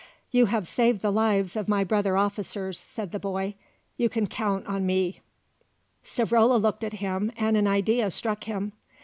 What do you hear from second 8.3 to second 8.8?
him.